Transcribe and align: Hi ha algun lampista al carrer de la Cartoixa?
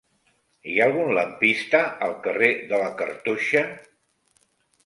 Hi 0.71 0.77
ha 0.79 0.85
algun 0.85 1.11
lampista 1.17 1.81
al 2.07 2.15
carrer 2.25 2.51
de 2.73 2.81
la 2.85 2.89
Cartoixa? 3.03 3.65